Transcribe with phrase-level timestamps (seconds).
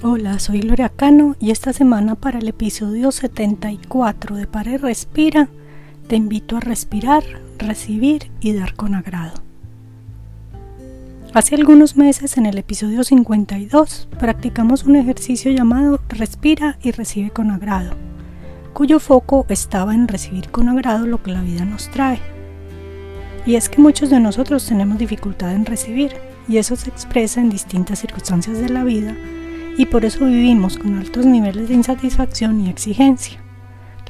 [0.00, 5.48] Hola, soy Gloria Cano y esta semana para el episodio 74 de Para y Respira
[6.06, 7.24] te invito a respirar,
[7.58, 9.32] recibir y dar con agrado.
[11.34, 17.50] Hace algunos meses en el episodio 52 practicamos un ejercicio llamado Respira y recibe con
[17.50, 17.96] agrado,
[18.74, 22.20] cuyo foco estaba en recibir con agrado lo que la vida nos trae.
[23.46, 26.12] Y es que muchos de nosotros tenemos dificultad en recibir,
[26.46, 29.16] y eso se expresa en distintas circunstancias de la vida
[29.78, 33.38] y por eso vivimos con altos niveles de insatisfacción y exigencia,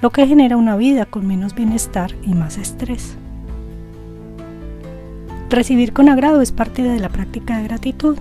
[0.01, 3.17] lo que genera una vida con menos bienestar y más estrés.
[5.51, 8.17] Recibir con agrado es parte de la práctica de gratitud,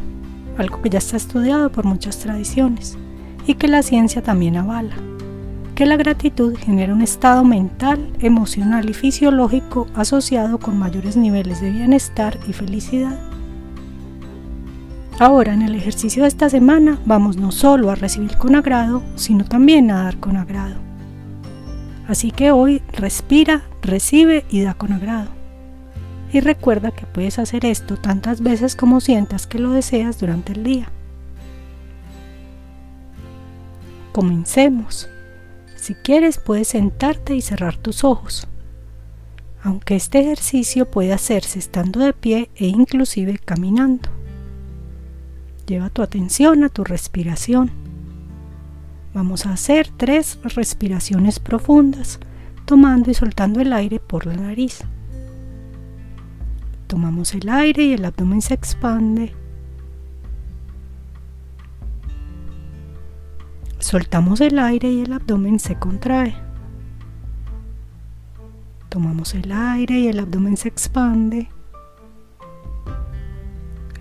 [0.57, 2.97] algo que ya está estudiado por muchas tradiciones
[3.47, 4.95] y que la ciencia también avala,
[5.73, 11.71] que la gratitud genera un estado mental, emocional y fisiológico asociado con mayores niveles de
[11.71, 13.26] bienestar y felicidad.
[15.19, 19.45] Ahora, en el ejercicio de esta semana, vamos no solo a recibir con agrado, sino
[19.45, 20.75] también a dar con agrado.
[22.07, 25.29] Así que hoy respira, recibe y da con agrado.
[26.31, 30.63] Y recuerda que puedes hacer esto tantas veces como sientas que lo deseas durante el
[30.63, 30.91] día.
[34.11, 35.09] Comencemos.
[35.75, 38.47] Si quieres puedes sentarte y cerrar tus ojos.
[39.63, 44.16] Aunque este ejercicio puede hacerse estando de pie e inclusive caminando.
[45.67, 47.71] Lleva tu atención a tu respiración.
[49.13, 52.19] Vamos a hacer tres respiraciones profundas,
[52.65, 54.79] tomando y soltando el aire por la nariz.
[56.87, 59.33] Tomamos el aire y el abdomen se expande.
[63.79, 66.33] Soltamos el aire y el abdomen se contrae.
[68.87, 71.49] Tomamos el aire y el abdomen se expande.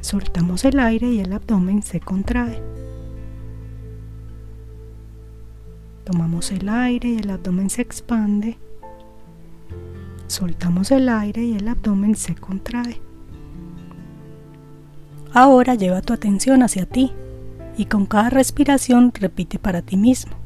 [0.07, 2.62] Soltamos el aire y el abdomen se contrae.
[6.05, 8.56] Tomamos el aire y el abdomen se expande.
[10.28, 13.00] Soltamos el aire y el abdomen se contrae.
[15.33, 17.11] Ahora lleva tu atención hacia ti
[17.77, 20.37] y con cada respiración repite para ti mismo.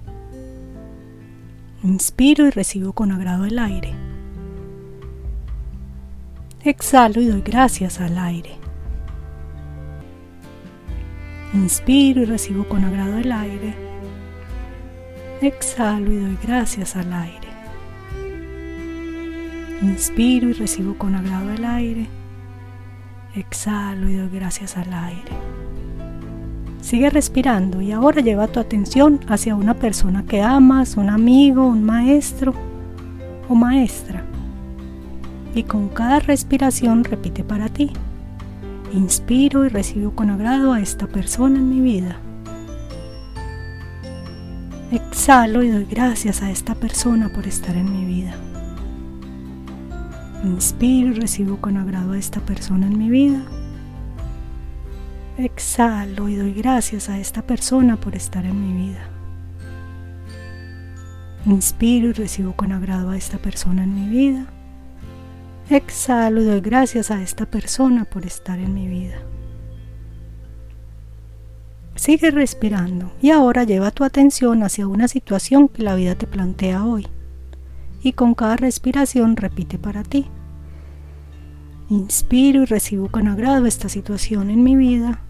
[1.82, 3.92] Inspiro y recibo con agrado el aire.
[6.64, 8.69] Exhalo y doy gracias al aire.
[11.60, 13.74] Inspiro y recibo con agrado el aire.
[15.42, 17.48] Exhalo y doy gracias al aire.
[19.82, 22.06] Inspiro y recibo con agrado el aire.
[23.34, 25.32] Exhalo y doy gracias al aire.
[26.80, 31.84] Sigue respirando y ahora lleva tu atención hacia una persona que amas, un amigo, un
[31.84, 32.54] maestro
[33.50, 34.24] o maestra.
[35.54, 37.92] Y con cada respiración repite para ti.
[38.92, 42.20] Inspiro y recibo con agrado a esta persona en mi vida.
[44.90, 48.34] Exhalo y doy gracias a esta persona por estar en mi vida.
[50.42, 53.42] Inspiro y recibo con agrado a esta persona en mi vida.
[55.38, 59.08] Exhalo y doy gracias a esta persona por estar en mi vida.
[61.46, 64.46] Inspiro y recibo con agrado a esta persona en mi vida.
[65.70, 69.22] Exhalo y doy gracias a esta persona por estar en mi vida.
[71.94, 76.84] Sigue respirando y ahora lleva tu atención hacia una situación que la vida te plantea
[76.84, 77.06] hoy.
[78.02, 80.26] Y con cada respiración repite para ti.
[81.88, 85.20] Inspiro y recibo con agrado esta situación en mi vida.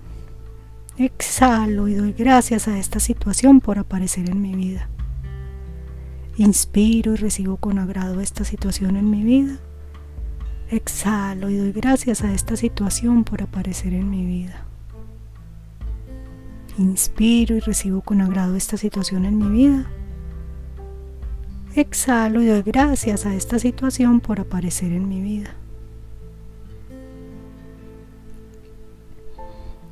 [0.97, 4.89] Exhalo y doy gracias a esta situación por aparecer en mi vida.
[6.39, 9.59] Inspiro y recibo con agrado esta situación en mi vida.
[10.71, 14.67] Exhalo y doy gracias a esta situación por aparecer en mi vida.
[16.79, 19.91] Inspiro y recibo con agrado esta situación en mi vida.
[21.75, 25.57] Exhalo y doy gracias a esta situación por aparecer en mi vida.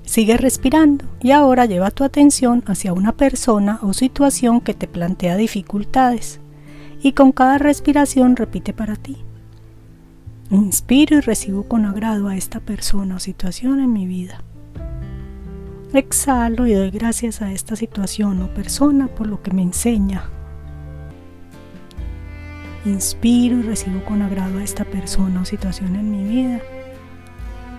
[0.04, 5.36] Sigue respirando y ahora lleva tu atención hacia una persona o situación que te plantea
[5.36, 6.38] dificultades
[7.02, 9.16] y con cada respiración repite para ti.
[10.50, 14.42] Inspiro y recibo con agrado a esta persona o situación en mi vida.
[15.92, 20.24] Exhalo y doy gracias a esta situación o persona por lo que me enseña.
[22.86, 26.62] Inspiro y recibo con agrado a esta persona o situación en mi vida.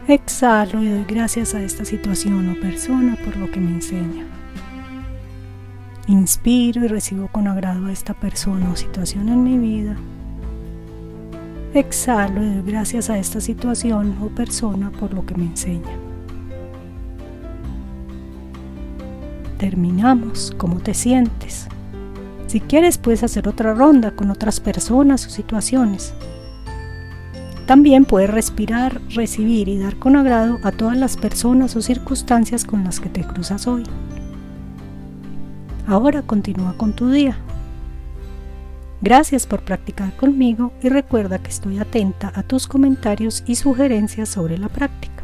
[0.07, 4.27] Exhalo y doy gracias a esta situación o persona por lo que me enseña.
[6.06, 9.98] Inspiro y recibo con agrado a esta persona o situación en mi vida.
[11.74, 16.10] Exhalo y doy gracias a esta situación o persona por lo que me enseña.
[19.60, 21.68] terminamos, cómo te sientes.
[22.48, 26.13] Si quieres puedes hacer otra ronda con otras personas o situaciones.
[27.68, 32.83] También puedes respirar, recibir y dar con agrado a todas las personas o circunstancias con
[32.83, 33.83] las que te cruzas hoy.
[35.86, 37.38] Ahora continúa con tu día.
[39.01, 44.57] Gracias por practicar conmigo y recuerda que estoy atenta a tus comentarios y sugerencias sobre
[44.57, 45.19] la práctica.